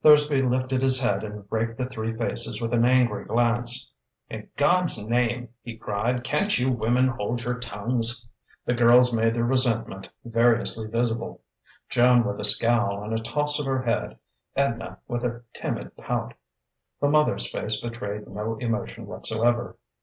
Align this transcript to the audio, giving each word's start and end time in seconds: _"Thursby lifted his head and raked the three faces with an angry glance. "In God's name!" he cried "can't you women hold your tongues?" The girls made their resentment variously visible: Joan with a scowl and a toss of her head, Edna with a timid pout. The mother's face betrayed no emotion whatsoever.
_"Thursby 0.02 0.42
lifted 0.42 0.82
his 0.82 1.00
head 1.00 1.24
and 1.24 1.46
raked 1.48 1.78
the 1.78 1.86
three 1.88 2.14
faces 2.14 2.60
with 2.60 2.74
an 2.74 2.84
angry 2.84 3.24
glance. 3.24 3.90
"In 4.28 4.46
God's 4.58 5.02
name!" 5.02 5.48
he 5.62 5.74
cried 5.74 6.22
"can't 6.22 6.58
you 6.58 6.70
women 6.70 7.08
hold 7.08 7.42
your 7.44 7.58
tongues?" 7.58 8.28
The 8.66 8.74
girls 8.74 9.16
made 9.16 9.32
their 9.32 9.44
resentment 9.46 10.10
variously 10.22 10.86
visible: 10.90 11.40
Joan 11.88 12.24
with 12.24 12.38
a 12.40 12.44
scowl 12.44 13.02
and 13.04 13.14
a 13.18 13.22
toss 13.22 13.58
of 13.58 13.64
her 13.64 13.80
head, 13.80 14.18
Edna 14.54 14.98
with 15.08 15.24
a 15.24 15.44
timid 15.54 15.96
pout. 15.96 16.34
The 17.00 17.08
mother's 17.08 17.50
face 17.50 17.80
betrayed 17.80 18.28
no 18.28 18.56
emotion 18.58 19.06
whatsoever. 19.06 19.78